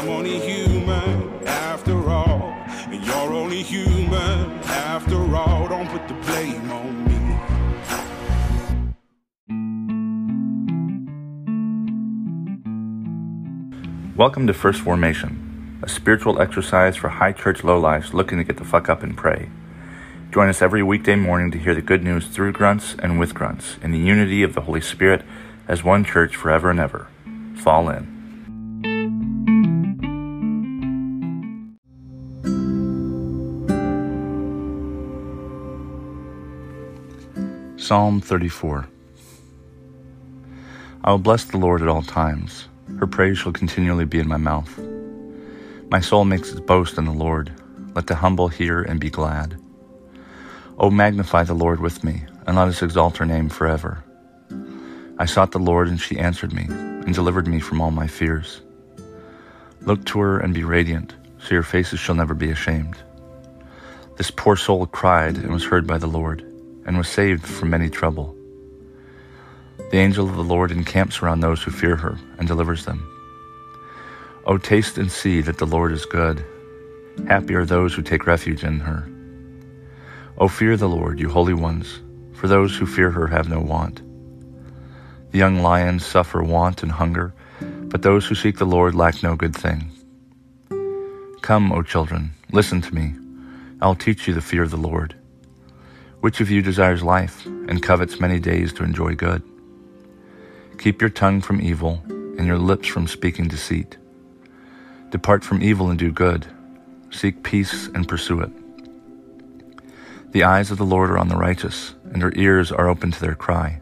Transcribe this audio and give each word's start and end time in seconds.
I'm 0.00 0.08
only 0.08 0.40
human 0.40 1.44
after 1.46 2.08
all. 2.08 2.54
And 2.88 3.04
you're 3.04 3.34
only 3.34 3.62
human 3.62 4.50
after 4.64 5.18
all. 5.36 5.68
Don't 5.68 5.90
put 5.90 6.08
the 6.08 6.14
blame 6.14 6.70
on 6.70 7.04
me. 7.04 7.36
Welcome 14.16 14.46
to 14.46 14.54
First 14.54 14.80
Formation, 14.80 15.78
a 15.82 15.88
spiritual 15.90 16.40
exercise 16.40 16.96
for 16.96 17.10
high 17.10 17.32
church 17.32 17.58
lowlifes 17.58 18.14
looking 18.14 18.38
to 18.38 18.44
get 18.44 18.56
the 18.56 18.64
fuck 18.64 18.88
up 18.88 19.02
and 19.02 19.14
pray. 19.14 19.50
Join 20.30 20.48
us 20.48 20.62
every 20.62 20.82
weekday 20.82 21.16
morning 21.16 21.50
to 21.50 21.58
hear 21.58 21.74
the 21.74 21.82
good 21.82 22.02
news 22.02 22.26
through 22.26 22.52
grunts 22.52 22.96
and 23.00 23.20
with 23.20 23.34
grunts 23.34 23.76
in 23.82 23.90
the 23.90 23.98
unity 23.98 24.42
of 24.42 24.54
the 24.54 24.62
Holy 24.62 24.80
Spirit 24.80 25.20
as 25.68 25.84
one 25.84 26.06
church 26.06 26.36
forever 26.36 26.70
and 26.70 26.80
ever. 26.80 27.08
Fall 27.54 27.90
in. 27.90 28.19
Psalm 37.90 38.20
34 38.20 38.86
I 41.02 41.10
will 41.10 41.18
bless 41.18 41.42
the 41.42 41.58
Lord 41.58 41.82
at 41.82 41.88
all 41.88 42.02
times. 42.02 42.68
Her 43.00 43.06
praise 43.08 43.38
shall 43.38 43.50
continually 43.50 44.04
be 44.04 44.20
in 44.20 44.28
my 44.28 44.36
mouth. 44.36 44.78
My 45.90 45.98
soul 45.98 46.24
makes 46.24 46.52
its 46.52 46.60
boast 46.60 46.98
in 46.98 47.04
the 47.04 47.10
Lord. 47.10 47.52
Let 47.96 48.06
the 48.06 48.14
humble 48.14 48.46
hear 48.46 48.80
and 48.80 49.00
be 49.00 49.10
glad. 49.10 49.60
O 50.78 50.88
magnify 50.88 51.42
the 51.42 51.54
Lord 51.54 51.80
with 51.80 52.04
me, 52.04 52.22
and 52.46 52.56
let 52.56 52.68
us 52.68 52.80
exalt 52.80 53.16
her 53.16 53.26
name 53.26 53.48
forever. 53.48 54.04
I 55.18 55.24
sought 55.24 55.50
the 55.50 55.58
Lord, 55.58 55.88
and 55.88 56.00
she 56.00 56.16
answered 56.16 56.52
me, 56.52 56.66
and 56.68 57.12
delivered 57.12 57.48
me 57.48 57.58
from 57.58 57.80
all 57.80 57.90
my 57.90 58.06
fears. 58.06 58.60
Look 59.80 60.04
to 60.04 60.20
her 60.20 60.38
and 60.38 60.54
be 60.54 60.62
radiant, 60.62 61.16
so 61.40 61.54
your 61.54 61.64
faces 61.64 61.98
shall 61.98 62.14
never 62.14 62.34
be 62.34 62.52
ashamed. 62.52 62.98
This 64.16 64.30
poor 64.30 64.54
soul 64.54 64.86
cried 64.86 65.38
and 65.38 65.52
was 65.52 65.64
heard 65.64 65.88
by 65.88 65.98
the 65.98 66.06
Lord, 66.06 66.46
and 66.86 66.96
was 66.96 67.08
saved 67.08 67.46
from 67.46 67.70
many 67.70 67.88
trouble. 67.88 68.34
The 69.90 69.98
angel 69.98 70.28
of 70.28 70.36
the 70.36 70.44
Lord 70.44 70.70
encamps 70.70 71.20
around 71.20 71.40
those 71.40 71.62
who 71.62 71.70
fear 71.70 71.96
her, 71.96 72.18
and 72.38 72.46
delivers 72.46 72.84
them. 72.84 73.06
O 74.46 74.56
taste 74.56 74.98
and 74.98 75.10
see 75.10 75.40
that 75.42 75.58
the 75.58 75.66
Lord 75.66 75.92
is 75.92 76.04
good. 76.04 76.44
Happy 77.26 77.54
are 77.54 77.64
those 77.64 77.92
who 77.94 78.02
take 78.02 78.26
refuge 78.26 78.64
in 78.64 78.80
her. 78.80 79.08
O 80.38 80.48
fear 80.48 80.76
the 80.76 80.88
Lord, 80.88 81.20
you 81.20 81.28
holy 81.28 81.54
ones, 81.54 82.00
for 82.32 82.48
those 82.48 82.76
who 82.76 82.86
fear 82.86 83.10
her 83.10 83.26
have 83.26 83.48
no 83.48 83.60
want. 83.60 84.00
The 85.32 85.38
young 85.38 85.60
lions 85.60 86.04
suffer 86.04 86.42
want 86.42 86.82
and 86.82 86.90
hunger, 86.90 87.34
but 87.60 88.02
those 88.02 88.26
who 88.26 88.34
seek 88.34 88.58
the 88.58 88.64
Lord 88.64 88.94
lack 88.94 89.22
no 89.22 89.36
good 89.36 89.54
thing. 89.54 89.90
Come, 91.42 91.72
O 91.72 91.82
children, 91.82 92.30
listen 92.52 92.80
to 92.80 92.94
me. 92.94 93.14
I'll 93.82 93.94
teach 93.94 94.26
you 94.26 94.34
the 94.34 94.40
fear 94.40 94.62
of 94.62 94.70
the 94.70 94.76
Lord. 94.76 95.14
Which 96.20 96.42
of 96.42 96.50
you 96.50 96.60
desires 96.60 97.02
life 97.02 97.46
and 97.46 97.82
covets 97.82 98.20
many 98.20 98.38
days 98.38 98.74
to 98.74 98.84
enjoy 98.84 99.14
good? 99.14 99.42
Keep 100.78 101.00
your 101.00 101.08
tongue 101.08 101.40
from 101.40 101.62
evil 101.62 102.02
and 102.08 102.46
your 102.46 102.58
lips 102.58 102.88
from 102.88 103.06
speaking 103.06 103.48
deceit. 103.48 103.96
Depart 105.08 105.42
from 105.42 105.62
evil 105.62 105.88
and 105.88 105.98
do 105.98 106.12
good. 106.12 106.46
Seek 107.10 107.42
peace 107.42 107.88
and 107.88 108.06
pursue 108.06 108.40
it. 108.40 108.50
The 110.32 110.44
eyes 110.44 110.70
of 110.70 110.76
the 110.76 110.84
Lord 110.84 111.10
are 111.10 111.18
on 111.18 111.28
the 111.28 111.36
righteous, 111.36 111.94
and 112.12 112.22
her 112.22 112.32
ears 112.36 112.70
are 112.70 112.88
open 112.88 113.10
to 113.12 113.20
their 113.20 113.34
cry. 113.34 113.80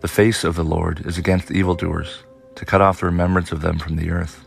The 0.00 0.08
face 0.08 0.42
of 0.42 0.56
the 0.56 0.64
Lord 0.64 1.06
is 1.06 1.18
against 1.18 1.52
evildoers, 1.52 2.24
to 2.56 2.64
cut 2.64 2.80
off 2.80 3.00
the 3.00 3.06
remembrance 3.06 3.52
of 3.52 3.60
them 3.60 3.78
from 3.78 3.94
the 3.94 4.10
earth. 4.10 4.44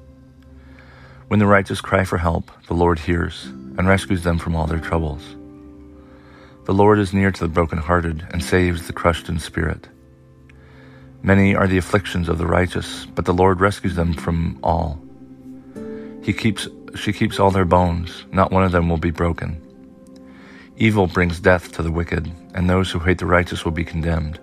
When 1.30 1.40
the 1.40 1.48
righteous 1.48 1.80
cry 1.80 2.04
for 2.04 2.18
help, 2.18 2.52
the 2.68 2.76
Lord 2.76 3.00
hears 3.00 3.46
and 3.46 3.88
rescues 3.88 4.24
them 4.24 4.38
from 4.38 4.56
all 4.56 4.68
their 4.68 4.80
troubles. 4.80 5.35
The 6.66 6.74
Lord 6.74 6.98
is 6.98 7.14
near 7.14 7.30
to 7.30 7.42
the 7.42 7.48
brokenhearted 7.48 8.26
and 8.32 8.44
saves 8.44 8.88
the 8.88 8.94
crushed 8.94 9.30
in 9.30 9.38
spirit. 9.38 9.88
Many 11.22 11.54
are 11.54 11.68
the 11.68 11.78
afflictions 11.78 12.28
of 12.28 12.40
the 12.40 12.48
righteous, 12.48 13.06
but 13.06 13.26
the 13.26 13.36
Lord 13.36 13.62
rescues 13.62 13.96
them 13.96 14.16
from 14.16 14.58
all. 14.64 15.00
He 16.24 16.34
keeps, 16.34 16.68
she 16.96 17.14
keeps 17.14 17.40
all 17.40 17.52
their 17.52 17.66
bones, 17.66 18.26
not 18.32 18.52
one 18.52 18.64
of 18.64 18.72
them 18.72 18.90
will 18.90 18.98
be 18.98 19.12
broken. 19.12 19.62
Evil 20.76 21.06
brings 21.06 21.40
death 21.40 21.72
to 21.74 21.84
the 21.84 21.92
wicked, 21.92 22.32
and 22.56 22.68
those 22.68 22.90
who 22.90 22.98
hate 22.98 23.20
the 23.20 23.28
righteous 23.28 23.64
will 23.64 23.72
be 23.72 23.86
condemned. 23.86 24.40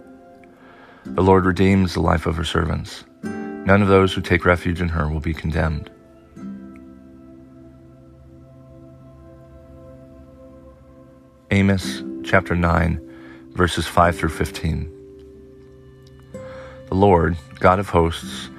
The 1.04 1.22
Lord 1.22 1.44
redeems 1.44 1.94
the 1.94 2.02
life 2.02 2.26
of 2.26 2.36
her 2.36 2.44
servants. 2.44 3.02
None 3.24 3.82
of 3.82 3.88
those 3.88 4.14
who 4.14 4.20
take 4.20 4.44
refuge 4.44 4.80
in 4.80 4.90
her 4.90 5.08
will 5.08 5.18
be 5.18 5.34
condemned. 5.34 5.90
Amos 11.50 12.02
chapter 12.24 12.54
9, 12.54 13.00
verses 13.52 13.86
5 13.86 14.16
through 14.16 14.28
15. 14.30 14.90
The 16.88 16.94
Lord, 16.94 17.36
God 17.60 17.78
of 17.78 17.88
hosts, 17.88 18.50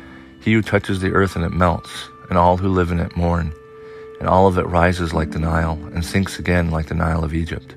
he 0.41 0.53
who 0.53 0.61
touches 0.61 0.99
the 0.99 1.11
earth 1.11 1.35
and 1.35 1.45
it 1.45 1.51
melts, 1.51 2.09
and 2.29 2.37
all 2.37 2.57
who 2.57 2.69
live 2.69 2.91
in 2.91 2.99
it 2.99 3.15
mourn 3.15 3.53
and 4.23 4.29
all 4.29 4.47
of 4.47 4.57
it 4.57 4.65
rises 4.67 5.13
like 5.13 5.31
the 5.31 5.39
Nile 5.39 5.77
and 5.93 6.05
sinks 6.05 6.39
again 6.39 6.71
like 6.71 6.85
the 6.85 6.95
Nile 6.95 7.25
of 7.25 7.33
Egypt. 7.33 7.75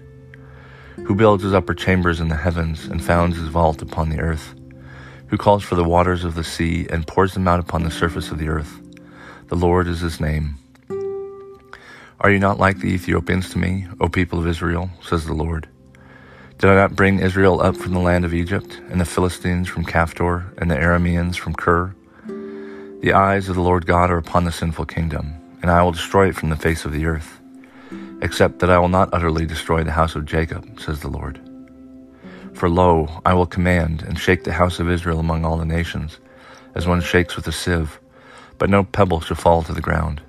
Who 0.94 1.16
builds 1.16 1.42
his 1.42 1.52
upper 1.52 1.74
chambers 1.74 2.20
in 2.20 2.28
the 2.28 2.36
heavens 2.36 2.84
and 2.84 3.04
founds 3.04 3.36
his 3.36 3.48
vault 3.48 3.82
upon 3.82 4.10
the 4.10 4.20
earth? 4.20 4.54
Who 5.26 5.38
calls 5.38 5.64
for 5.64 5.74
the 5.74 5.82
waters 5.82 6.22
of 6.22 6.36
the 6.36 6.44
sea 6.44 6.86
and 6.88 7.04
pours 7.04 7.34
them 7.34 7.48
out 7.48 7.58
upon 7.58 7.82
the 7.82 7.90
surface 7.90 8.30
of 8.30 8.38
the 8.38 8.48
earth? 8.48 8.80
The 9.48 9.56
Lord 9.56 9.88
is 9.88 9.98
his 9.98 10.20
name. 10.20 10.56
Are 12.20 12.30
you 12.30 12.38
not 12.38 12.60
like 12.60 12.78
the 12.78 12.94
Ethiopians 12.94 13.50
to 13.50 13.58
me, 13.58 13.88
O 14.00 14.08
people 14.08 14.38
of 14.38 14.46
Israel, 14.46 14.88
says 15.02 15.26
the 15.26 15.34
Lord? 15.34 15.68
Did 16.58 16.70
I 16.70 16.74
not 16.74 16.96
bring 16.96 17.18
Israel 17.18 17.60
up 17.60 17.76
from 17.76 17.92
the 17.92 18.00
land 18.00 18.24
of 18.24 18.34
Egypt, 18.34 18.80
and 18.90 19.00
the 19.00 19.04
Philistines 19.04 19.68
from 19.68 19.84
Caphtor, 19.84 20.52
and 20.58 20.70
the 20.70 20.76
Arameans 20.76 21.36
from 21.36 21.54
Kir? 21.54 21.94
The 23.00 23.12
eyes 23.12 23.48
of 23.48 23.56
the 23.56 23.62
Lord 23.62 23.86
God 23.86 24.10
are 24.10 24.18
upon 24.18 24.44
the 24.44 24.52
sinful 24.52 24.86
kingdom 24.86 25.34
and 25.66 25.70
I 25.70 25.82
will 25.82 25.90
destroy 25.90 26.28
it 26.28 26.36
from 26.36 26.50
the 26.50 26.56
face 26.56 26.84
of 26.84 26.92
the 26.92 27.06
earth. 27.06 27.40
Except 28.22 28.60
that 28.60 28.70
I 28.70 28.78
will 28.78 28.88
not 28.88 29.12
utterly 29.12 29.46
destroy 29.46 29.82
the 29.82 29.90
house 29.90 30.14
of 30.14 30.24
Jacob, 30.24 30.80
says 30.80 31.00
the 31.00 31.08
Lord. 31.08 31.40
For 32.54 32.68
lo, 32.68 33.20
I 33.26 33.34
will 33.34 33.46
command 33.46 34.02
and 34.02 34.16
shake 34.16 34.44
the 34.44 34.52
house 34.52 34.78
of 34.78 34.88
Israel 34.88 35.18
among 35.18 35.44
all 35.44 35.56
the 35.56 35.64
nations, 35.64 36.20
as 36.76 36.86
one 36.86 37.00
shakes 37.00 37.34
with 37.34 37.48
a 37.48 37.52
sieve, 37.52 37.98
but 38.58 38.70
no 38.70 38.84
pebble 38.84 39.20
shall 39.20 39.36
fall 39.36 39.64
to 39.64 39.72
the 39.72 39.80
ground. 39.80 40.22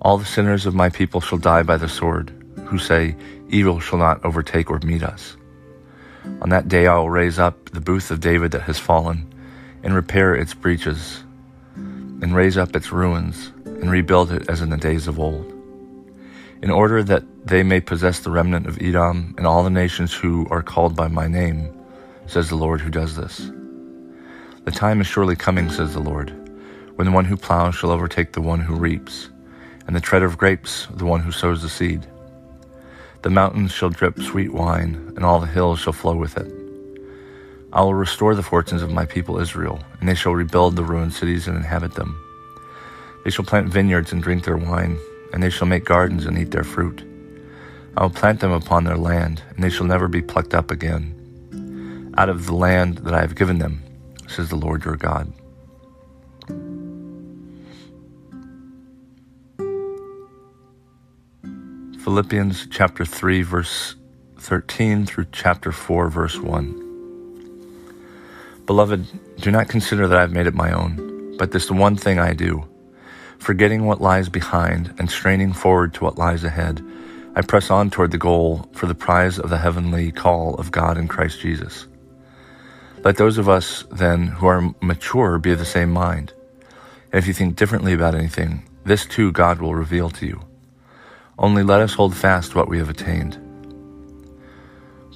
All 0.00 0.16
the 0.16 0.24
sinners 0.24 0.64
of 0.64 0.74
my 0.74 0.88
people 0.88 1.20
shall 1.20 1.36
die 1.36 1.62
by 1.62 1.76
the 1.76 1.86
sword, 1.86 2.32
who 2.64 2.78
say, 2.78 3.14
Evil 3.52 3.80
shall 3.80 3.98
not 3.98 4.24
overtake 4.24 4.70
or 4.70 4.78
meet 4.78 5.02
us. 5.02 5.36
On 6.40 6.48
that 6.48 6.68
day 6.68 6.86
I 6.86 6.96
will 6.96 7.10
raise 7.10 7.38
up 7.38 7.70
the 7.70 7.82
booth 7.82 8.10
of 8.10 8.20
David 8.20 8.52
that 8.52 8.62
has 8.62 8.78
fallen, 8.78 9.30
and 9.82 9.94
repair 9.94 10.34
its 10.34 10.54
breaches, 10.54 11.22
and 11.76 12.34
raise 12.34 12.56
up 12.56 12.74
its 12.74 12.90
ruins, 12.92 13.52
and 13.66 13.90
rebuild 13.90 14.32
it 14.32 14.48
as 14.48 14.62
in 14.62 14.70
the 14.70 14.78
days 14.78 15.06
of 15.06 15.20
old, 15.20 15.52
in 16.62 16.70
order 16.70 17.02
that 17.02 17.24
they 17.44 17.62
may 17.62 17.78
possess 17.78 18.20
the 18.20 18.30
remnant 18.30 18.66
of 18.66 18.80
Edom 18.80 19.34
and 19.36 19.46
all 19.46 19.62
the 19.62 19.68
nations 19.68 20.14
who 20.14 20.46
are 20.50 20.62
called 20.62 20.96
by 20.96 21.08
my 21.08 21.28
name, 21.28 21.70
says 22.26 22.48
the 22.48 22.56
Lord 22.56 22.80
who 22.80 22.90
does 22.90 23.16
this. 23.16 23.50
The 24.64 24.70
time 24.70 25.02
is 25.02 25.06
surely 25.06 25.36
coming, 25.36 25.68
says 25.68 25.92
the 25.92 26.00
Lord, 26.00 26.30
when 26.94 27.04
the 27.04 27.12
one 27.12 27.26
who 27.26 27.36
plows 27.36 27.74
shall 27.74 27.90
overtake 27.90 28.32
the 28.32 28.40
one 28.40 28.60
who 28.60 28.76
reaps, 28.76 29.28
and 29.86 29.94
the 29.94 30.00
treader 30.00 30.24
of 30.24 30.38
grapes 30.38 30.86
the 30.94 31.04
one 31.04 31.20
who 31.20 31.32
sows 31.32 31.60
the 31.60 31.68
seed. 31.68 32.06
The 33.22 33.30
mountains 33.30 33.70
shall 33.70 33.90
drip 33.90 34.20
sweet 34.20 34.52
wine, 34.52 35.12
and 35.14 35.24
all 35.24 35.38
the 35.38 35.46
hills 35.46 35.78
shall 35.78 35.92
flow 35.92 36.16
with 36.16 36.36
it. 36.36 36.52
I 37.72 37.80
will 37.80 37.94
restore 37.94 38.34
the 38.34 38.42
fortunes 38.42 38.82
of 38.82 38.90
my 38.90 39.06
people 39.06 39.38
Israel, 39.38 39.80
and 40.00 40.08
they 40.08 40.16
shall 40.16 40.34
rebuild 40.34 40.74
the 40.74 40.82
ruined 40.82 41.14
cities 41.14 41.46
and 41.46 41.56
inhabit 41.56 41.94
them. 41.94 42.18
They 43.24 43.30
shall 43.30 43.44
plant 43.44 43.68
vineyards 43.68 44.12
and 44.12 44.20
drink 44.20 44.42
their 44.42 44.56
wine, 44.56 44.98
and 45.32 45.40
they 45.40 45.50
shall 45.50 45.68
make 45.68 45.84
gardens 45.84 46.26
and 46.26 46.36
eat 46.36 46.50
their 46.50 46.64
fruit. 46.64 47.04
I 47.96 48.02
will 48.02 48.10
plant 48.10 48.40
them 48.40 48.50
upon 48.50 48.82
their 48.82 48.98
land, 48.98 49.42
and 49.54 49.62
they 49.62 49.70
shall 49.70 49.86
never 49.86 50.08
be 50.08 50.20
plucked 50.20 50.52
up 50.52 50.72
again. 50.72 51.14
Out 52.18 52.28
of 52.28 52.46
the 52.46 52.54
land 52.54 52.98
that 52.98 53.14
I 53.14 53.20
have 53.20 53.36
given 53.36 53.58
them, 53.58 53.84
says 54.26 54.48
the 54.48 54.56
Lord 54.56 54.84
your 54.84 54.96
God. 54.96 55.32
Philippians 62.02 62.66
chapter 62.66 63.04
3, 63.04 63.42
verse 63.42 63.94
13 64.40 65.06
through 65.06 65.26
chapter 65.30 65.70
4, 65.70 66.10
verse 66.10 66.36
1. 66.36 68.64
Beloved, 68.66 69.06
do 69.40 69.52
not 69.52 69.68
consider 69.68 70.08
that 70.08 70.18
I 70.18 70.22
have 70.22 70.32
made 70.32 70.48
it 70.48 70.54
my 70.54 70.72
own, 70.72 71.36
but 71.38 71.52
this 71.52 71.70
one 71.70 71.94
thing 71.94 72.18
I 72.18 72.32
do 72.32 72.68
Forgetting 73.38 73.84
what 73.84 74.00
lies 74.00 74.28
behind 74.28 74.92
and 74.98 75.08
straining 75.08 75.52
forward 75.52 75.94
to 75.94 76.02
what 76.02 76.18
lies 76.18 76.42
ahead, 76.42 76.84
I 77.36 77.42
press 77.42 77.70
on 77.70 77.88
toward 77.88 78.10
the 78.10 78.18
goal 78.18 78.68
for 78.72 78.86
the 78.86 78.96
prize 78.96 79.38
of 79.38 79.48
the 79.48 79.58
heavenly 79.58 80.10
call 80.10 80.56
of 80.56 80.72
God 80.72 80.98
in 80.98 81.06
Christ 81.06 81.38
Jesus. 81.38 81.86
Let 83.04 83.16
those 83.16 83.38
of 83.38 83.48
us, 83.48 83.84
then, 83.92 84.26
who 84.26 84.48
are 84.48 84.74
mature 84.80 85.38
be 85.38 85.52
of 85.52 85.60
the 85.60 85.64
same 85.64 85.92
mind. 85.92 86.32
And 87.12 87.20
if 87.20 87.28
you 87.28 87.32
think 87.32 87.54
differently 87.54 87.92
about 87.92 88.16
anything, 88.16 88.68
this 88.82 89.06
too 89.06 89.30
God 89.30 89.60
will 89.60 89.76
reveal 89.76 90.10
to 90.10 90.26
you. 90.26 90.42
Only 91.38 91.62
let 91.62 91.80
us 91.80 91.94
hold 91.94 92.14
fast 92.14 92.54
what 92.54 92.68
we 92.68 92.78
have 92.78 92.90
attained. 92.90 93.38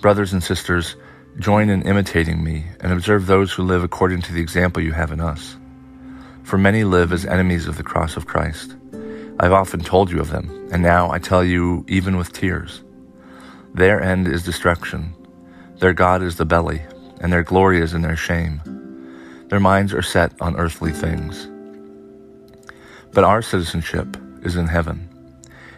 Brothers 0.01 0.33
and 0.33 0.43
sisters, 0.43 0.97
join 1.39 1.69
in 1.69 1.83
imitating 1.83 2.43
me 2.43 2.65
and 2.81 2.93
observe 2.93 3.27
those 3.27 3.53
who 3.53 3.63
live 3.63 3.85
according 3.85 4.23
to 4.23 4.33
the 4.33 4.41
example 4.41 4.83
you 4.83 4.93
have 4.93 5.13
in 5.13 5.21
us. 5.21 5.57
For 6.43 6.57
many 6.57 6.85
live 6.85 7.13
as 7.13 7.27
enemies 7.27 7.67
of 7.67 7.77
the 7.77 7.83
cross 7.83 8.17
of 8.17 8.27
Christ. 8.27 8.77
I've 9.39 9.53
often 9.53 9.81
told 9.81 10.11
you 10.11 10.21
of 10.21 10.31
them, 10.31 10.69
and 10.73 10.83
now 10.83 11.11
I 11.11 11.19
tell 11.19 11.45
you 11.45 11.85
even 11.89 12.17
with 12.17 12.33
tears. 12.33 12.83
Their 13.75 14.03
end 14.03 14.27
is 14.27 14.43
destruction. 14.43 15.15
Their 15.79 15.93
God 15.93 16.23
is 16.23 16.37
the 16.37 16.47
belly, 16.47 16.81
and 17.21 17.31
their 17.31 17.43
glory 17.43 17.83
is 17.83 17.93
in 17.93 18.01
their 18.01 18.17
shame. 18.17 18.63
Their 19.49 19.61
minds 19.61 19.93
are 19.93 20.03
set 20.03 20.33
on 20.41 20.57
earthly 20.57 20.93
things. 20.93 21.49
But 23.13 23.25
our 23.25 23.43
citizenship 23.43 24.17
is 24.43 24.57
in 24.57 24.67
heaven, 24.67 25.11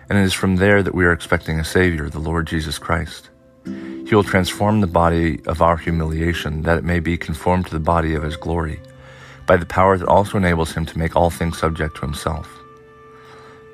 and 0.09 0.19
it 0.19 0.23
is 0.23 0.35
from 0.35 0.57
there 0.57 0.83
that 0.83 0.95
we 0.95 1.05
are 1.05 1.13
expecting 1.13 1.61
a 1.61 1.65
Savior, 1.65 2.09
the 2.09 2.19
Lord 2.19 2.47
Jesus 2.47 2.79
Christ. 2.79 3.31
He 3.65 4.15
will 4.15 4.25
transform 4.25 4.81
the 4.81 4.87
body 4.87 5.41
of 5.47 5.61
our 5.61 5.77
humiliation, 5.77 6.63
that 6.63 6.79
it 6.79 6.85
may 6.85 6.99
be 6.99 7.19
conformed 7.19 7.67
to 7.67 7.73
the 7.73 7.81
body 7.81 8.15
of 8.15 8.23
His 8.23 8.37
glory, 8.37 8.81
by 9.47 9.59
the 9.59 9.67
power 9.67 9.99
that 9.99 10.09
also 10.09 10.39
enables 10.39 10.73
Him 10.73 10.87
to 10.87 10.99
make 10.99 11.15
all 11.15 11.29
things 11.29 11.59
subject 11.59 11.97
to 11.97 12.01
Himself. 12.03 12.49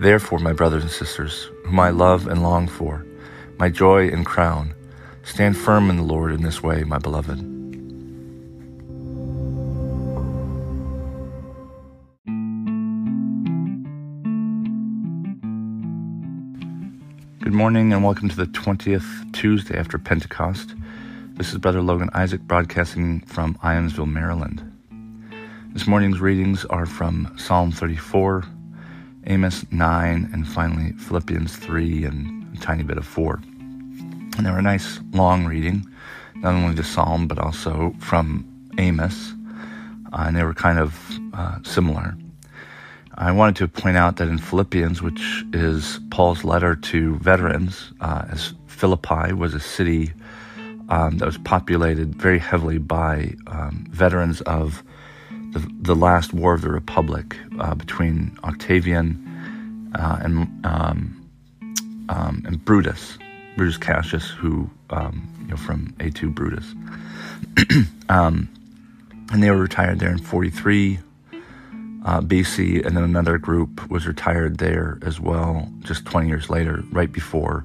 Therefore, 0.01 0.41
my 0.41 0.53
brothers 0.53 0.83
and 0.83 0.91
sisters, 0.91 1.51
whom 1.67 1.79
I 1.79 1.91
love 1.91 2.27
and 2.27 2.43
long 2.43 2.67
for, 2.67 3.07
my 3.59 3.69
joy 3.69 4.09
and 4.09 4.27
crown, 4.27 4.75
stand 5.23 5.57
firm 5.57 5.89
in 5.89 5.97
the 5.97 6.03
Lord 6.03 6.33
in 6.33 6.43
this 6.43 6.63
way, 6.65 6.83
my 6.83 6.99
beloved. 6.99 7.54
Morning 17.55 17.93
and 17.93 18.03
welcome 18.03 18.29
to 18.29 18.35
the 18.35 18.47
20th 18.47 19.33
Tuesday 19.33 19.79
after 19.79 19.97
Pentecost. 19.97 20.75
This 21.35 21.53
is 21.53 21.59
Brother 21.59 21.83
Logan 21.83 22.11
Isaac 22.12 22.41
broadcasting 22.41 23.21
from 23.21 23.55
Ijamsville, 23.59 24.11
Maryland. 24.11 24.61
This 25.73 25.87
morning's 25.87 26.21
readings 26.21 26.65
are 26.65 26.85
from 26.85 27.33
Psalm 27.39 27.71
34, 27.71 28.43
Amos 29.29 29.65
9, 29.71 30.31
and 30.33 30.49
finally 30.49 30.95
Philippians 30.95 31.55
3 31.55 32.05
and 32.05 32.56
a 32.56 32.61
tiny 32.61 32.83
bit 32.83 32.99
of 32.99 33.06
4. 33.06 33.41
And 33.45 34.41
they're 34.41 34.59
a 34.59 34.61
nice 34.61 34.99
long 35.12 35.47
reading, 35.47 35.87
not 36.35 36.55
only 36.55 36.75
the 36.75 36.83
psalm, 36.83 37.29
but 37.29 37.39
also 37.39 37.95
from 38.00 38.45
Amos. 38.79 39.33
Uh, 40.12 40.25
and 40.27 40.37
they 40.37 40.43
were 40.43 40.55
kind 40.55 40.81
of 40.81 41.21
uh, 41.33 41.61
similar. 41.62 42.17
I 43.16 43.31
wanted 43.31 43.56
to 43.56 43.69
point 43.69 43.96
out 43.96 44.16
that 44.16 44.28
in 44.28 44.38
Philippians, 44.38 45.00
which 45.00 45.44
is 45.52 46.00
Paul's 46.11 46.43
letter 46.43 46.75
to 46.75 47.16
veterans, 47.16 47.93
uh, 48.00 48.25
as 48.31 48.55
Philippi 48.66 49.32
was 49.32 49.55
a 49.55 49.61
city 49.61 50.12
um, 50.88 51.19
that 51.19 51.26
was 51.26 51.38
populated 51.38 52.16
very 52.16 52.40
heavily 52.40 52.78
by 52.78 53.34
um, 53.46 53.87
veterans 53.90 54.40
of 54.43 54.82
the, 55.52 55.64
the 55.81 55.94
last 55.94 56.32
war 56.32 56.55
of 56.55 56.62
the 56.62 56.70
Republic 56.70 57.37
uh, 57.61 57.75
between 57.75 58.37
Octavian 58.43 59.93
uh, 59.94 60.19
and 60.20 60.66
um, 60.66 61.20
um, 62.08 62.43
and 62.44 62.62
Brutus, 62.64 63.16
Brutus 63.56 63.76
Cassius, 63.76 64.28
who 64.28 64.69
um, 64.90 65.26
you 65.43 65.46
know 65.49 65.56
from 65.56 65.94
Et 66.00 66.14
tu 66.14 66.31
Brutus, 66.31 66.75
um, 68.08 68.49
and 69.32 69.43
they 69.43 69.50
were 69.50 69.56
retired 69.56 70.00
there 70.00 70.11
in 70.11 70.19
43 70.19 70.99
uh, 72.05 72.21
BC, 72.21 72.85
and 72.85 72.97
then 72.97 73.05
another 73.05 73.39
group 73.39 73.89
was 73.91 74.06
retired 74.06 74.59
there 74.59 74.99
as 75.03 75.21
well, 75.21 75.69
just 75.81 76.05
20 76.05 76.29
years 76.29 76.51
later, 76.51 76.83
right 76.93 77.11
before 77.11 77.65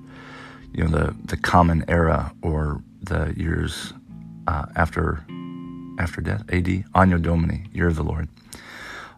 you 0.74 0.84
know 0.84 0.90
the 0.90 1.16
the 1.26 1.38
Common 1.38 1.84
Era 1.88 2.32
or 2.42 2.82
the 3.02 3.34
years 3.36 3.94
uh, 4.48 4.66
after 4.76 5.24
after 6.00 6.22
death, 6.22 6.44
AD, 6.52 6.86
Anno 6.96 7.18
Domini, 7.18 7.66
year 7.74 7.88
of 7.88 7.96
the 7.96 8.04
Lord. 8.04 8.30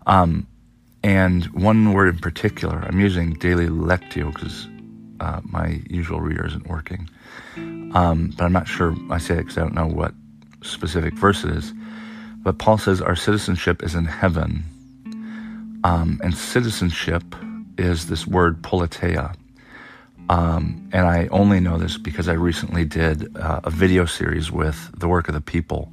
Um, 0.07 0.47
and 1.03 1.45
one 1.47 1.93
word 1.93 2.15
in 2.15 2.19
particular, 2.19 2.79
I'm 2.79 2.99
using 2.99 3.33
daily 3.33 3.67
lectio 3.67 4.33
because 4.33 4.67
uh, 5.19 5.41
my 5.43 5.81
usual 5.89 6.21
reader 6.21 6.45
isn't 6.47 6.67
working. 6.67 7.07
Um, 7.93 8.33
but 8.35 8.45
I'm 8.45 8.53
not 8.53 8.67
sure 8.67 8.95
I 9.09 9.17
say 9.17 9.35
it 9.35 9.37
because 9.39 9.57
I 9.57 9.61
don't 9.61 9.75
know 9.75 9.87
what 9.87 10.13
specific 10.63 11.13
verse 11.13 11.43
it 11.43 11.51
is. 11.51 11.73
But 12.43 12.57
Paul 12.57 12.77
says 12.77 13.01
our 13.01 13.15
citizenship 13.15 13.83
is 13.83 13.93
in 13.93 14.05
heaven. 14.05 14.63
Um, 15.83 16.19
and 16.23 16.35
citizenship 16.35 17.23
is 17.77 18.07
this 18.07 18.27
word 18.27 18.61
politeia. 18.61 19.35
Um, 20.29 20.89
and 20.93 21.07
I 21.07 21.27
only 21.27 21.59
know 21.59 21.77
this 21.77 21.97
because 21.97 22.29
I 22.29 22.33
recently 22.33 22.85
did 22.85 23.35
uh, 23.35 23.61
a 23.63 23.69
video 23.69 24.05
series 24.05 24.51
with 24.51 24.91
the 24.97 25.07
work 25.07 25.27
of 25.27 25.33
the 25.33 25.41
people 25.41 25.91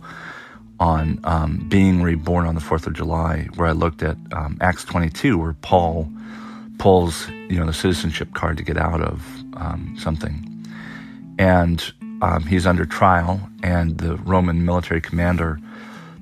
on 0.79 1.19
um, 1.25 1.67
being 1.69 2.03
reborn 2.03 2.47
on 2.47 2.55
the 2.55 2.61
4th 2.61 2.87
of 2.87 2.93
July, 2.93 3.49
where 3.57 3.69
I 3.69 3.73
looked 3.73 4.03
at 4.03 4.17
um, 4.33 4.59
Acts 4.61 4.85
22, 4.85 5.37
where 5.39 5.55
Paul 5.55 6.09
pulls, 6.79 7.29
you 7.29 7.59
know, 7.59 7.67
the 7.67 7.73
citizenship 7.73 8.35
card 8.35 8.57
to 8.59 8.63
get 8.63 8.77
out 8.77 9.01
of 9.01 9.27
um, 9.55 9.97
something. 9.99 10.45
And 11.39 11.83
um, 12.23 12.45
he's 12.45 12.67
under 12.67 12.85
trial, 12.85 13.41
and 13.63 13.99
the 13.99 14.17
Roman 14.17 14.65
military 14.65 15.01
commander 15.01 15.59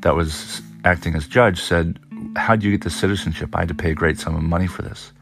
that 0.00 0.14
was 0.14 0.62
acting 0.84 1.14
as 1.14 1.26
judge 1.26 1.60
said, 1.60 1.98
How 2.36 2.56
do 2.56 2.66
you 2.66 2.72
get 2.72 2.84
the 2.84 2.90
citizenship? 2.90 3.54
I 3.54 3.60
had 3.60 3.68
to 3.68 3.74
pay 3.74 3.90
a 3.90 3.94
great 3.94 4.18
sum 4.18 4.36
of 4.36 4.42
money 4.42 4.66
for 4.66 4.82
this. 4.82 5.12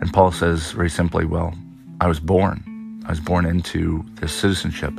And 0.00 0.12
Paul 0.12 0.32
says 0.32 0.72
very 0.72 0.90
simply, 0.90 1.24
Well, 1.24 1.54
I 2.00 2.06
was 2.06 2.20
born. 2.20 3.02
I 3.06 3.10
was 3.10 3.20
born 3.20 3.46
into 3.46 4.04
this 4.20 4.32
citizenship. 4.32 4.94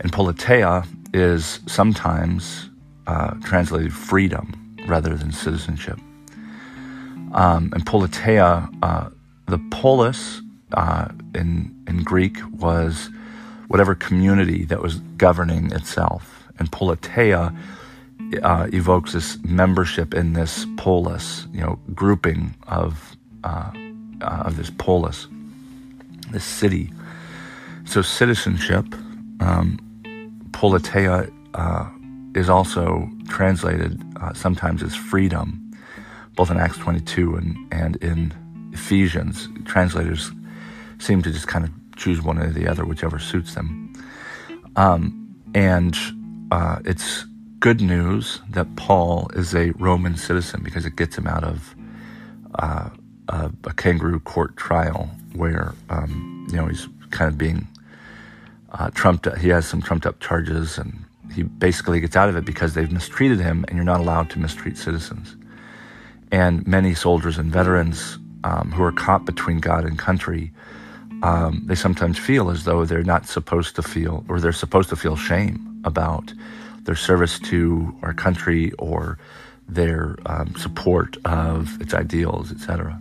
And 0.00 0.12
politeia 0.12 0.86
is 1.14 1.60
sometimes 1.66 2.68
uh, 3.06 3.34
translated 3.42 3.92
freedom 3.92 4.76
rather 4.86 5.14
than 5.14 5.32
citizenship. 5.32 5.98
Um, 7.32 7.70
and 7.72 7.84
politeia, 7.86 8.68
uh, 8.82 9.08
the 9.46 9.58
polis 9.70 10.40
uh, 10.72 11.08
in 11.34 11.74
in 11.88 12.02
Greek 12.02 12.38
was 12.52 13.10
whatever 13.68 13.94
community 13.94 14.64
that 14.66 14.82
was 14.82 14.96
governing 15.16 15.72
itself, 15.72 16.48
and 16.58 16.70
politeia 16.70 17.56
uh, 18.42 18.68
evokes 18.72 19.12
this 19.12 19.38
membership 19.44 20.14
in 20.14 20.32
this 20.32 20.66
polis, 20.76 21.46
you 21.52 21.60
know, 21.60 21.78
grouping 21.94 22.54
of 22.68 23.16
uh, 23.44 23.70
uh, 24.20 24.42
of 24.46 24.56
this 24.56 24.70
polis, 24.70 25.26
this 26.30 26.44
city. 26.44 26.92
So 27.84 28.02
citizenship, 28.02 28.86
um, 29.40 29.78
politeia 30.52 31.30
is 32.34 32.48
also 32.48 33.10
translated 33.28 34.00
uh, 34.20 34.32
sometimes 34.32 34.82
as 34.82 34.94
freedom, 34.94 35.72
both 36.34 36.50
in 36.50 36.56
Acts 36.56 36.78
22 36.78 37.34
and, 37.34 37.72
and 37.72 37.96
in 37.96 38.32
Ephesians. 38.72 39.48
Translators 39.64 40.30
seem 40.98 41.22
to 41.22 41.30
just 41.30 41.48
kind 41.48 41.64
of 41.64 41.70
choose 41.96 42.22
one 42.22 42.38
or 42.38 42.50
the 42.50 42.66
other, 42.68 42.84
whichever 42.84 43.18
suits 43.18 43.54
them. 43.54 43.92
Um, 44.76 45.36
and 45.54 45.96
uh, 46.50 46.78
it's 46.84 47.24
good 47.62 47.80
news 47.80 48.40
that 48.50 48.74
Paul 48.74 49.30
is 49.34 49.54
a 49.54 49.70
Roman 49.78 50.16
citizen 50.16 50.62
because 50.64 50.84
it 50.84 50.96
gets 50.96 51.16
him 51.16 51.28
out 51.28 51.44
of 51.44 51.76
uh, 52.56 52.90
a, 53.28 53.52
a, 53.62 53.72
kangaroo 53.74 54.18
court 54.18 54.56
trial 54.56 55.08
where 55.36 55.72
um, 55.88 56.44
you 56.50 56.56
know 56.56 56.66
he's 56.66 56.88
kind 57.10 57.30
of 57.30 57.38
being 57.38 57.68
uh, 58.72 58.90
trumped. 58.90 59.28
He 59.38 59.48
has 59.50 59.64
some 59.64 59.80
trumped 59.80 60.06
up 60.06 60.18
charges 60.18 60.76
and 60.76 61.04
he 61.32 61.44
basically 61.44 62.00
gets 62.00 62.16
out 62.16 62.28
of 62.28 62.34
it 62.34 62.44
because 62.44 62.74
they've 62.74 62.90
mistreated 62.90 63.38
him, 63.38 63.64
and 63.68 63.76
you're 63.76 63.84
not 63.84 64.00
allowed 64.00 64.28
to 64.30 64.40
mistreat 64.40 64.76
citizens. 64.76 65.36
And 66.32 66.66
many 66.66 66.94
soldiers 66.94 67.38
and 67.38 67.52
veterans 67.52 68.18
um, 68.42 68.72
who 68.72 68.82
are 68.82 68.92
caught 68.92 69.24
between 69.24 69.60
God 69.60 69.84
and 69.84 69.96
country, 69.96 70.50
um, 71.22 71.62
they 71.66 71.76
sometimes 71.76 72.18
feel 72.18 72.50
as 72.50 72.64
though 72.64 72.84
they're 72.84 73.04
not 73.04 73.26
supposed 73.26 73.76
to 73.76 73.82
feel, 73.82 74.24
or 74.28 74.40
they're 74.40 74.52
supposed 74.52 74.88
to 74.88 74.96
feel 74.96 75.14
shame 75.14 75.80
about 75.84 76.34
their 76.84 76.96
service 76.96 77.38
to 77.38 77.96
our 78.02 78.14
country 78.14 78.72
or 78.78 79.18
their 79.68 80.16
um, 80.26 80.54
support 80.56 81.16
of 81.24 81.80
its 81.80 81.94
ideals, 81.94 82.50
etc. 82.52 83.00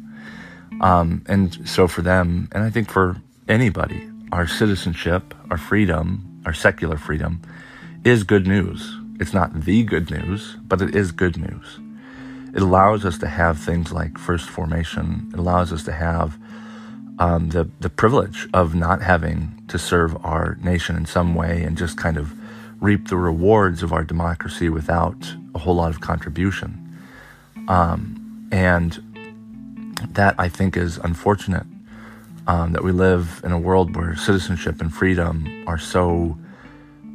Um, 0.81 1.23
and 1.27 1.67
so 1.67 1.87
for 1.87 2.01
them, 2.01 2.47
and 2.51 2.63
I 2.63 2.69
think 2.69 2.89
for 2.89 3.17
anybody, 3.47 4.09
our 4.31 4.47
citizenship, 4.47 5.33
our 5.49 5.57
freedom, 5.57 6.41
our 6.45 6.53
secular 6.53 6.97
freedom, 6.97 7.41
is 8.03 8.23
good 8.23 8.47
news. 8.47 8.97
It's 9.19 9.33
not 9.33 9.65
the 9.65 9.83
good 9.83 10.09
news, 10.09 10.55
but 10.63 10.81
it 10.81 10.95
is 10.95 11.11
good 11.11 11.37
news. 11.37 11.79
It 12.55 12.61
allows 12.61 13.05
us 13.05 13.17
to 13.19 13.27
have 13.27 13.59
things 13.59 13.91
like 13.91 14.17
first 14.17 14.49
formation. 14.49 15.29
It 15.33 15.39
allows 15.39 15.71
us 15.71 15.83
to 15.83 15.91
have 15.91 16.37
um, 17.19 17.49
the 17.49 17.69
the 17.79 17.89
privilege 17.89 18.47
of 18.53 18.73
not 18.73 19.01
having 19.01 19.63
to 19.67 19.77
serve 19.77 20.17
our 20.25 20.57
nation 20.63 20.95
in 20.95 21.05
some 21.05 21.35
way 21.35 21.61
and 21.61 21.77
just 21.77 21.97
kind 21.97 22.17
of 22.17 22.33
reap 22.81 23.07
the 23.07 23.15
rewards 23.15 23.83
of 23.83 23.93
our 23.93 24.03
democracy 24.03 24.67
without 24.67 25.33
a 25.55 25.59
whole 25.59 25.75
lot 25.75 25.91
of 25.91 26.01
contribution. 26.01 26.99
Um, 27.67 28.49
and 28.51 28.99
that 30.09 30.35
I 30.37 30.49
think 30.49 30.75
is 30.75 30.97
unfortunate 30.97 31.65
um, 32.47 32.73
that 32.73 32.83
we 32.83 32.91
live 32.91 33.39
in 33.43 33.51
a 33.51 33.59
world 33.59 33.95
where 33.95 34.15
citizenship 34.15 34.81
and 34.81 34.93
freedom 34.93 35.63
are 35.67 35.77
so 35.77 36.37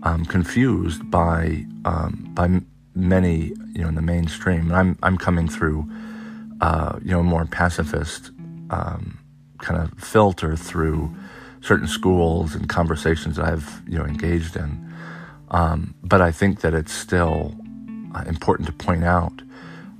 um, 0.04 0.24
confused 0.24 1.10
by 1.10 1.66
um, 1.84 2.30
by 2.32 2.60
many, 2.94 3.52
you 3.74 3.82
know, 3.82 3.88
in 3.88 3.96
the 3.96 4.02
mainstream. 4.02 4.70
And 4.70 4.76
I'm 4.76 4.98
I'm 5.02 5.18
coming 5.18 5.48
through, 5.48 5.90
uh, 6.60 6.98
you 7.02 7.10
know, 7.10 7.20
a 7.20 7.24
more 7.24 7.44
pacifist 7.44 8.30
um, 8.70 9.18
kind 9.58 9.82
of 9.82 9.98
filter 9.98 10.56
through 10.56 11.14
certain 11.60 11.88
schools 11.88 12.54
and 12.54 12.68
conversations 12.68 13.36
that 13.36 13.46
I've 13.46 13.82
you 13.88 13.98
know 13.98 14.04
engaged 14.04 14.56
in. 14.56 14.85
Um, 15.50 15.94
but 16.02 16.20
I 16.20 16.32
think 16.32 16.60
that 16.60 16.74
it's 16.74 16.92
still 16.92 17.54
uh, 18.14 18.24
important 18.26 18.66
to 18.66 18.72
point 18.72 19.04
out 19.04 19.42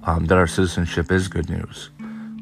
um, 0.04 0.26
that 0.26 0.38
our 0.38 0.46
citizenship 0.46 1.10
is 1.10 1.28
good 1.28 1.48
news. 1.48 1.90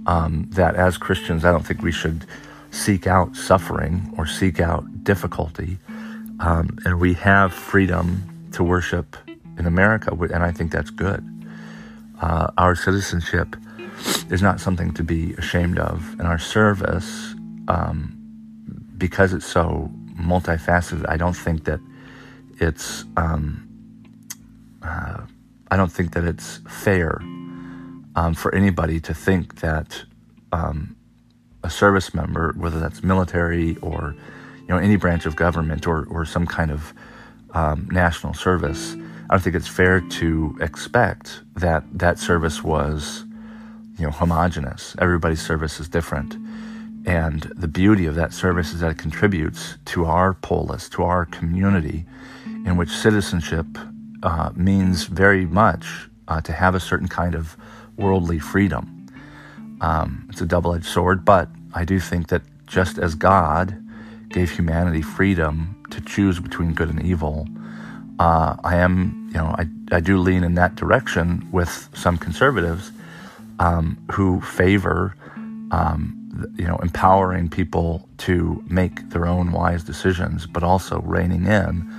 Um, 0.07 0.49
that 0.51 0.75
as 0.75 0.99
Christians, 0.99 1.45
I 1.45 1.51
don't 1.51 1.67
think 1.67 1.83
we 1.83 1.93
should 1.93 2.27
seek 2.71 3.07
out 3.07 3.37
suffering 3.37 4.13
or 4.19 4.27
seek 4.27 4.61
out 4.61 5.05
difficulty. 5.05 5.79
Um, 6.41 6.79
and 6.85 7.01
we 7.01 7.15
have 7.15 7.53
freedom 7.55 8.51
to 8.53 8.63
worship 8.63 9.17
in 9.59 9.67
America, 9.67 10.11
and 10.13 10.43
I 10.43 10.51
think 10.51 10.73
that's 10.73 10.91
good. 10.91 11.25
Uh, 12.21 12.51
our 12.59 12.75
citizenship 12.75 13.57
is 14.31 14.43
not 14.43 14.61
something 14.61 14.93
to 14.95 15.05
be 15.05 15.35
ashamed 15.35 15.79
of, 15.79 16.13
and 16.19 16.23
our 16.23 16.39
service, 16.39 17.35
um, 17.69 18.17
because 18.99 19.33
it's 19.33 19.47
so 19.47 19.91
multifaceted, 20.19 21.05
I 21.09 21.17
don't 21.17 21.37
think 21.37 21.65
that 21.65 21.81
it's 22.61 23.05
um, 23.17 23.69
uh, 24.83 25.21
I 25.71 25.77
don't 25.77 25.93
think 25.93 26.13
that 26.13 26.25
it's 26.25 26.61
fair 26.69 27.21
um, 28.17 28.35
for 28.35 28.55
anybody 28.55 29.01
to 29.01 29.15
think 29.15 29.61
that 29.61 30.05
um, 30.53 30.97
a 31.63 31.71
service 31.71 32.15
member, 32.15 32.53
whether 32.57 32.79
that's 32.79 33.03
military 33.03 33.77
or 33.79 34.15
you 34.61 34.69
know 34.69 34.79
any 34.79 34.97
branch 34.97 35.27
of 35.27 35.37
government 35.37 35.87
or 35.87 36.07
or 36.11 36.25
some 36.25 36.47
kind 36.47 36.71
of 36.71 36.93
um, 37.53 37.89
national 37.91 38.35
service, 38.35 38.95
I 38.95 39.35
don't 39.35 39.43
think 39.43 39.57
it's 39.57 39.69
fair 39.69 40.01
to 40.01 40.57
expect 40.61 41.41
that 41.57 41.85
that 41.99 42.19
service 42.19 42.63
was 42.63 43.25
you 43.99 44.05
know 44.05 44.11
homogenous. 44.11 44.95
Everybody's 45.01 45.43
service 45.43 45.81
is 45.81 45.89
different. 45.89 46.37
And 47.07 47.43
the 47.55 47.69
beauty 47.69 48.07
of 48.07 48.15
that 48.15 48.33
service 48.33 48.73
is 48.73 48.81
that 48.81 48.93
it 48.93 48.99
contributes 48.99 49.77
to 49.87 50.07
our 50.07 50.33
polis, 50.33 50.89
to 50.91 51.03
our 51.03 51.27
community, 51.27 52.07
in 52.65 52.77
which 52.77 52.91
citizenship 52.91 53.67
uh, 54.23 54.51
means 54.55 55.05
very 55.05 55.47
much 55.47 56.09
uh, 56.29 56.41
to 56.41 56.53
have 56.53 56.75
a 56.75 56.81
certain 56.81 57.09
kind 57.09 57.35
of 57.35 57.57
worldly 57.97 58.39
freedom. 58.39 59.07
Um, 59.81 60.27
it's 60.31 60.41
a 60.41 60.47
double 60.47 60.75
edged 60.75 60.87
sword, 60.87 61.25
but 61.25 61.49
I 61.75 61.85
do 61.85 62.01
think 62.01 62.29
that 62.29 62.43
just 62.67 62.99
as 62.99 63.15
God 63.15 63.77
gave 64.31 64.51
humanity 64.51 65.03
freedom 65.03 65.83
to 65.91 66.01
choose 66.01 66.41
between 66.41 66.73
good 66.73 66.89
and 66.89 67.03
evil, 67.03 67.47
uh, 68.19 68.57
I 68.65 68.77
am, 68.77 69.29
you 69.29 69.39
know, 69.39 69.55
I, 69.59 69.67
I 69.93 70.01
do 70.01 70.19
lean 70.19 70.45
in 70.45 70.55
that 70.55 70.77
direction 70.77 71.47
with 71.53 71.89
some 71.95 72.17
conservatives 72.17 72.93
um, 73.59 74.03
who 74.13 74.41
favor, 74.41 75.15
um, 75.71 76.21
you 76.57 76.65
know, 76.65 76.77
empowering 76.79 77.49
people 77.49 78.09
to 78.19 78.65
make 78.69 79.11
their 79.11 79.27
own 79.27 79.53
wise 79.53 79.85
decisions, 79.85 80.47
but 80.47 80.63
also 80.63 81.01
reining 81.03 81.47
in 81.47 81.93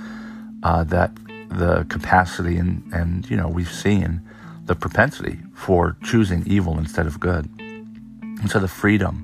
uh, 0.62 0.84
that 0.84 1.12
the 1.48 1.84
capacity 1.88 2.56
and, 2.56 2.82
and, 2.92 3.28
you 3.30 3.36
know, 3.36 3.48
we've 3.48 3.72
seen 3.72 4.20
the 4.64 4.74
propensity 4.74 5.38
for 5.54 5.96
choosing 6.02 6.44
evil 6.46 6.78
instead 6.78 7.06
of 7.06 7.20
good. 7.20 7.48
And 7.58 8.50
so 8.50 8.58
the 8.58 8.68
freedom 8.68 9.22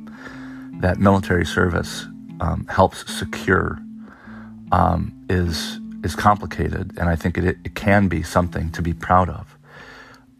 that 0.80 0.98
military 0.98 1.44
service 1.46 2.06
um, 2.40 2.66
helps 2.68 3.10
secure 3.12 3.78
um, 4.72 5.12
is 5.28 5.78
is 6.02 6.16
complicated, 6.16 6.92
and 6.98 7.08
I 7.08 7.14
think 7.14 7.38
it, 7.38 7.44
it 7.44 7.74
can 7.76 8.08
be 8.08 8.24
something 8.24 8.72
to 8.72 8.82
be 8.82 8.92
proud 8.92 9.28
of, 9.28 9.56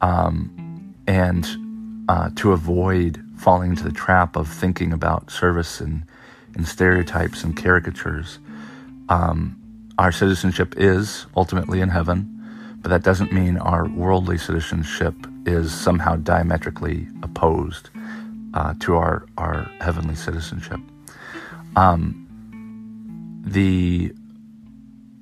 um, 0.00 0.94
and 1.06 1.46
uh, 2.08 2.30
to 2.36 2.50
avoid 2.50 3.22
falling 3.36 3.70
into 3.70 3.84
the 3.84 3.92
trap 3.92 4.34
of 4.34 4.48
thinking 4.48 4.92
about 4.92 5.30
service 5.30 5.80
and, 5.80 6.02
and 6.56 6.66
stereotypes 6.66 7.44
and 7.44 7.56
caricatures. 7.56 8.40
Um, 9.08 9.61
our 9.98 10.12
citizenship 10.12 10.74
is 10.76 11.26
ultimately 11.36 11.80
in 11.80 11.88
heaven, 11.88 12.28
but 12.80 12.88
that 12.88 13.02
doesn't 13.02 13.32
mean 13.32 13.58
our 13.58 13.88
worldly 13.88 14.38
citizenship 14.38 15.14
is 15.46 15.72
somehow 15.72 16.16
diametrically 16.16 17.08
opposed 17.22 17.90
uh, 18.54 18.74
to 18.80 18.96
our, 18.96 19.26
our 19.38 19.70
heavenly 19.80 20.14
citizenship. 20.14 20.80
Um, 21.76 22.18
the 23.44 24.12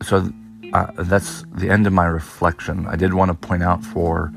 so 0.03 0.33
uh, 0.73 0.87
that's 0.99 1.45
the 1.53 1.69
end 1.69 1.87
of 1.87 1.93
my 1.93 2.07
reflection. 2.07 2.87
I 2.87 2.97
did 2.97 3.15
want 3.15 3.31
to 3.31 3.47
point 3.47 3.63
out 3.63 3.85
for 3.85 4.33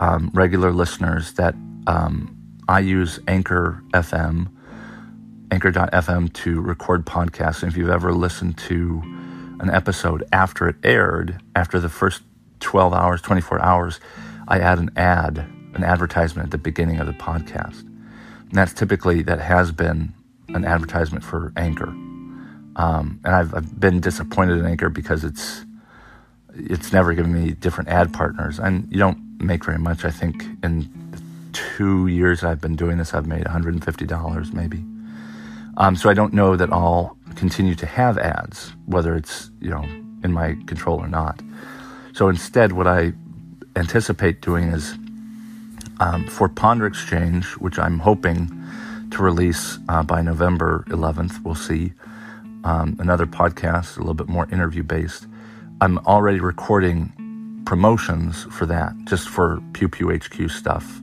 um, 0.00 0.30
regular 0.32 0.72
listeners 0.72 1.32
that 1.34 1.54
um, 1.86 2.34
I 2.68 2.80
use 2.80 3.18
Anchor 3.28 3.82
FM, 3.92 4.48
Anchor.fm 5.50 6.32
to 6.32 6.60
record 6.60 7.06
podcasts. 7.06 7.62
And 7.62 7.70
if 7.70 7.78
you've 7.78 7.90
ever 7.90 8.12
listened 8.12 8.58
to 8.58 9.02
an 9.60 9.70
episode 9.70 10.24
after 10.32 10.68
it 10.68 10.76
aired, 10.82 11.40
after 11.54 11.80
the 11.80 11.88
first 11.88 12.22
12 12.60 12.92
hours, 12.92 13.22
24 13.22 13.60
hours, 13.60 14.00
I 14.46 14.60
add 14.60 14.78
an 14.78 14.90
ad, 14.96 15.38
an 15.74 15.84
advertisement 15.84 16.46
at 16.46 16.50
the 16.50 16.58
beginning 16.58 16.98
of 16.98 17.06
the 17.06 17.12
podcast. 17.12 17.80
And 17.80 18.52
that's 18.52 18.72
typically, 18.72 19.22
that 19.22 19.40
has 19.40 19.72
been 19.72 20.14
an 20.48 20.64
advertisement 20.64 21.24
for 21.24 21.52
Anchor. 21.56 21.88
Um, 22.76 23.20
and 23.24 23.34
I've, 23.34 23.54
I've 23.54 23.78
been 23.78 24.00
disappointed 24.00 24.58
in 24.58 24.66
Anchor 24.66 24.88
because 24.88 25.24
it's, 25.24 25.64
it's 26.54 26.92
never 26.92 27.12
given 27.12 27.32
me 27.32 27.52
different 27.52 27.90
ad 27.90 28.12
partners. 28.12 28.58
And 28.58 28.90
you 28.90 28.98
don't 28.98 29.42
make 29.42 29.64
very 29.64 29.78
much. 29.78 30.04
I 30.04 30.10
think 30.10 30.44
in 30.62 30.88
two 31.52 32.06
years 32.06 32.44
I've 32.44 32.60
been 32.60 32.76
doing 32.76 32.98
this, 32.98 33.12
I've 33.14 33.26
made 33.26 33.44
$150 33.44 34.52
maybe. 34.52 34.84
Um, 35.76 35.94
so 35.96 36.08
I 36.08 36.14
don't 36.14 36.32
know 36.32 36.56
that 36.56 36.72
I'll 36.72 37.17
continue 37.38 37.74
to 37.76 37.86
have 37.86 38.18
ads, 38.18 38.72
whether 38.86 39.14
it's 39.14 39.50
you 39.60 39.70
know 39.70 39.84
in 40.24 40.32
my 40.32 40.54
control 40.66 40.98
or 40.98 41.08
not. 41.08 41.40
So 42.12 42.28
instead, 42.28 42.72
what 42.72 42.86
I 42.86 43.12
anticipate 43.76 44.42
doing 44.42 44.64
is 44.64 44.94
um, 46.00 46.26
for 46.26 46.48
Ponder 46.48 46.86
Exchange, 46.86 47.46
which 47.58 47.78
I'm 47.78 48.00
hoping 48.00 48.50
to 49.12 49.22
release 49.22 49.78
uh, 49.88 50.02
by 50.02 50.20
November 50.20 50.84
11th. 50.88 51.42
We'll 51.44 51.54
see 51.54 51.92
um, 52.64 52.96
another 52.98 53.26
podcast, 53.26 53.96
a 53.96 54.00
little 54.00 54.14
bit 54.14 54.28
more 54.28 54.46
interview 54.50 54.82
based. 54.82 55.26
I'm 55.80 55.98
already 55.98 56.40
recording 56.40 57.12
promotions 57.64 58.44
for 58.50 58.66
that, 58.66 58.92
just 59.04 59.28
for 59.28 59.62
Pew 59.74 59.88
Pew 59.88 60.10
HQ 60.10 60.50
stuff, 60.50 61.00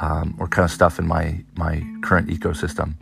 um, 0.00 0.34
or 0.38 0.48
kind 0.48 0.64
of 0.64 0.72
stuff 0.72 0.98
in 0.98 1.06
my 1.06 1.44
my 1.54 1.84
current 2.02 2.28
ecosystem. 2.28 2.94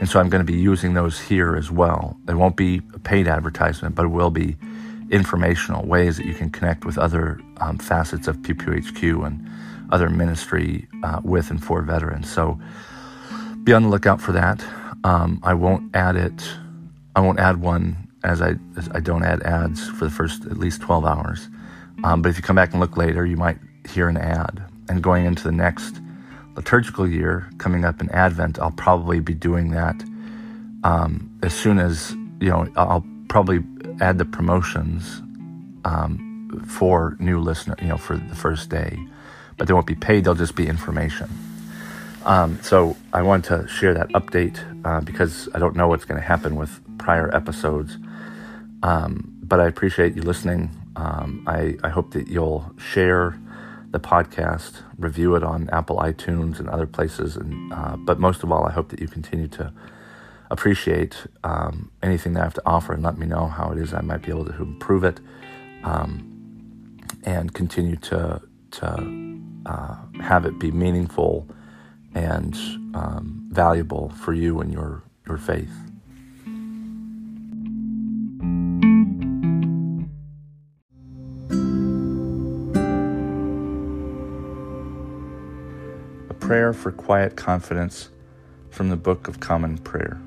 And 0.00 0.08
so 0.08 0.20
I'm 0.20 0.28
going 0.28 0.44
to 0.44 0.50
be 0.50 0.58
using 0.58 0.94
those 0.94 1.18
here 1.20 1.56
as 1.56 1.70
well. 1.70 2.16
It 2.28 2.34
won't 2.34 2.56
be 2.56 2.82
a 2.94 2.98
paid 2.98 3.26
advertisement, 3.26 3.94
but 3.94 4.04
it 4.04 4.08
will 4.08 4.30
be 4.30 4.56
informational 5.10 5.84
ways 5.86 6.18
that 6.18 6.26
you 6.26 6.34
can 6.34 6.50
connect 6.50 6.84
with 6.84 6.98
other 6.98 7.40
um, 7.58 7.78
facets 7.78 8.28
of 8.28 8.36
PPHQ 8.38 9.26
and 9.26 9.50
other 9.90 10.08
ministry 10.08 10.86
uh, 11.02 11.20
with 11.24 11.50
and 11.50 11.62
for 11.62 11.82
veterans. 11.82 12.30
So 12.30 12.60
be 13.64 13.72
on 13.72 13.82
the 13.82 13.88
lookout 13.88 14.20
for 14.20 14.32
that. 14.32 14.64
Um, 15.04 15.40
I 15.42 15.54
won't 15.54 15.94
add 15.96 16.16
it. 16.16 16.48
I 17.16 17.20
won't 17.20 17.40
add 17.40 17.60
one 17.60 18.08
as 18.24 18.42
I 18.42 18.54
as 18.76 18.88
I 18.90 19.00
don't 19.00 19.24
add 19.24 19.42
ads 19.42 19.88
for 19.88 20.04
the 20.04 20.10
first 20.10 20.44
at 20.46 20.58
least 20.58 20.80
12 20.80 21.04
hours. 21.04 21.48
Um, 22.04 22.22
but 22.22 22.28
if 22.28 22.36
you 22.36 22.42
come 22.42 22.56
back 22.56 22.72
and 22.72 22.80
look 22.80 22.96
later, 22.96 23.26
you 23.26 23.36
might 23.36 23.58
hear 23.88 24.08
an 24.08 24.16
ad. 24.16 24.62
And 24.88 25.02
going 25.02 25.26
into 25.26 25.42
the 25.42 25.52
next 25.52 26.00
liturgical 26.58 27.08
year 27.08 27.48
coming 27.58 27.84
up 27.84 28.00
in 28.00 28.10
Advent, 28.10 28.58
I'll 28.58 28.72
probably 28.72 29.20
be 29.20 29.32
doing 29.32 29.70
that 29.70 30.02
um, 30.84 31.38
as 31.42 31.54
soon 31.54 31.78
as, 31.78 32.12
you 32.40 32.50
know, 32.50 32.68
I'll 32.76 33.06
probably 33.28 33.60
add 34.00 34.18
the 34.18 34.24
promotions 34.24 35.22
um, 35.84 36.64
for 36.66 37.16
new 37.20 37.40
listener, 37.40 37.76
you 37.80 37.88
know, 37.88 37.96
for 37.96 38.16
the 38.16 38.34
first 38.34 38.70
day. 38.70 38.98
But 39.56 39.68
they 39.68 39.74
won't 39.74 39.86
be 39.86 39.94
paid, 39.94 40.24
they'll 40.24 40.34
just 40.34 40.56
be 40.56 40.66
information. 40.66 41.28
Um, 42.24 42.58
so 42.62 42.96
I 43.12 43.22
want 43.22 43.44
to 43.46 43.66
share 43.68 43.94
that 43.94 44.08
update 44.10 44.58
uh, 44.84 45.00
because 45.00 45.48
I 45.54 45.58
don't 45.58 45.76
know 45.76 45.88
what's 45.88 46.04
going 46.04 46.20
to 46.20 46.26
happen 46.26 46.56
with 46.56 46.80
prior 46.98 47.34
episodes. 47.34 47.96
Um, 48.82 49.34
but 49.42 49.60
I 49.60 49.66
appreciate 49.66 50.14
you 50.14 50.22
listening. 50.22 50.70
Um, 50.96 51.44
I, 51.46 51.76
I 51.82 51.88
hope 51.88 52.12
that 52.12 52.28
you'll 52.28 52.72
share 52.78 53.38
the 53.90 54.00
podcast, 54.00 54.82
review 54.98 55.34
it 55.34 55.42
on 55.42 55.68
Apple 55.70 55.96
iTunes 55.96 56.58
and 56.58 56.68
other 56.68 56.86
places. 56.86 57.36
And 57.36 57.72
uh, 57.72 57.96
but 57.96 58.18
most 58.18 58.42
of 58.42 58.52
all, 58.52 58.66
I 58.66 58.72
hope 58.72 58.88
that 58.90 59.00
you 59.00 59.08
continue 59.08 59.48
to 59.48 59.72
appreciate 60.50 61.26
um, 61.44 61.90
anything 62.02 62.32
that 62.34 62.40
I 62.40 62.44
have 62.44 62.54
to 62.54 62.62
offer 62.64 62.92
and 62.94 63.02
let 63.02 63.18
me 63.18 63.26
know 63.26 63.46
how 63.46 63.70
it 63.70 63.78
is 63.78 63.92
I 63.92 64.00
might 64.00 64.22
be 64.22 64.30
able 64.30 64.46
to 64.46 64.56
improve 64.62 65.04
it 65.04 65.20
um, 65.84 66.98
and 67.24 67.52
continue 67.52 67.96
to 67.96 68.40
to 68.70 69.40
uh, 69.66 69.96
have 70.20 70.44
it 70.46 70.58
be 70.58 70.70
meaningful 70.70 71.46
and 72.14 72.54
um, 72.94 73.46
valuable 73.50 74.10
for 74.10 74.32
you 74.32 74.60
and 74.60 74.72
your, 74.72 75.02
your 75.26 75.38
faith. 75.38 75.72
Prayer 86.48 86.72
for 86.72 86.90
quiet 86.90 87.36
confidence 87.36 88.08
from 88.70 88.88
the 88.88 88.96
Book 88.96 89.28
of 89.28 89.38
Common 89.38 89.76
Prayer. 89.76 90.18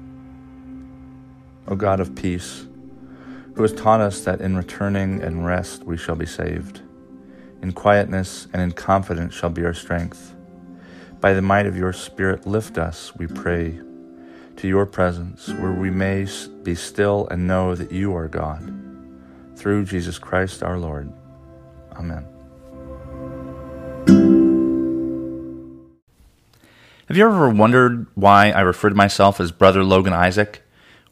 O 1.67 1.75
God 1.75 1.99
of 1.99 2.13
peace, 2.13 2.67
who 3.55 3.63
has 3.63 3.73
taught 3.73 4.01
us 4.01 4.23
that 4.25 4.39
in 4.39 4.55
returning 4.55 5.23
and 5.23 5.43
rest 5.43 5.83
we 5.83 5.97
shall 5.97 6.13
be 6.13 6.27
saved. 6.27 6.81
In 7.63 7.71
quietness 7.71 8.47
and 8.53 8.61
in 8.61 8.71
confidence 8.71 9.33
shall 9.33 9.49
be 9.49 9.65
our 9.65 9.73
strength. 9.73 10.35
By 11.19 11.33
the 11.33 11.41
might 11.41 11.65
of 11.65 11.75
your 11.75 11.91
Spirit, 11.91 12.45
lift 12.45 12.77
us, 12.77 13.15
we 13.15 13.25
pray, 13.25 13.79
to 14.57 14.67
your 14.67 14.85
presence, 14.85 15.47
where 15.47 15.73
we 15.73 15.89
may 15.89 16.27
be 16.61 16.75
still 16.75 17.27
and 17.31 17.47
know 17.47 17.73
that 17.73 17.91
you 17.91 18.15
are 18.15 18.27
God. 18.27 18.61
Through 19.55 19.85
Jesus 19.85 20.19
Christ 20.19 20.61
our 20.61 20.77
Lord. 20.77 21.11
Amen. 21.95 22.30
Have 27.07 27.17
you 27.17 27.25
ever 27.25 27.49
wondered 27.49 28.07
why 28.13 28.51
I 28.51 28.61
refer 28.61 28.89
to 28.89 28.95
myself 28.95 29.39
as 29.39 29.51
Brother 29.51 29.83
Logan 29.83 30.13
Isaac? 30.13 30.63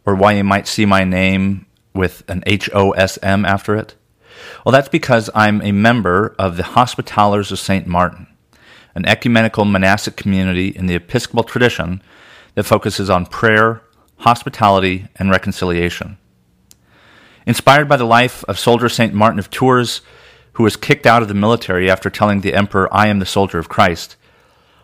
Or 0.06 0.16
why 0.16 0.34
you 0.34 0.44
might 0.44 0.68
see 0.68 0.86
my 0.86 1.04
name 1.04 1.66
with 1.94 2.24
an 2.28 2.44
H 2.46 2.70
O 2.74 2.92
S 2.92 3.20
M 3.22 3.46
after 3.46 3.76
it? 3.76 3.96
Well, 4.64 4.72
that's 4.72 4.88
because 4.88 5.30
I'm 5.36 5.62
a 5.62 5.72
member 5.72 6.36
of 6.40 6.58
the 6.58 6.64
Hospitallers 6.64 7.52
of 7.52 7.60
St. 7.60 7.86
Martin, 7.86 8.28
an 8.96 9.06
ecumenical 9.06 9.66
monastic 9.66 10.16
community 10.16 10.70
in 10.70 10.86
the 10.86 10.96
Episcopal 10.96 11.44
tradition 11.44 12.02
that 12.56 12.64
focuses 12.64 13.10
on 13.10 13.26
prayer, 13.26 13.82
hospitality, 14.18 15.08
and 15.18 15.30
reconciliation. 15.30 16.18
Inspired 17.46 17.90
by 17.90 17.98
the 17.98 18.06
life 18.06 18.44
of 18.46 18.60
soldier 18.60 18.90
St. 18.90 19.14
Martin 19.14 19.40
of 19.40 19.50
Tours, 19.50 20.02
who 20.54 20.64
was 20.64 20.76
kicked 20.76 21.06
out 21.06 21.22
of 21.22 21.28
the 21.28 21.34
military 21.34 21.90
after 21.90 22.10
telling 22.10 22.42
the 22.42 22.54
emperor, 22.54 22.88
I 22.94 23.08
am 23.08 23.20
the 23.20 23.26
soldier 23.26 23.60
of 23.60 23.70
Christ, 23.70 24.16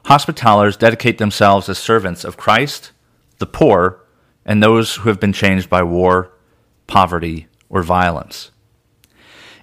Hospitallers 0.06 0.78
dedicate 0.78 1.18
themselves 1.18 1.68
as 1.68 1.80
servants 1.80 2.24
of 2.24 2.38
Christ, 2.38 2.92
the 3.40 3.48
poor, 3.48 4.06
and 4.46 4.62
those 4.62 4.98
who 4.98 5.10
have 5.10 5.20
been 5.20 5.34
changed 5.34 5.68
by 5.68 5.82
war, 5.82 6.32
poverty, 6.86 7.48
or 7.70 7.82
violence. 7.82 8.52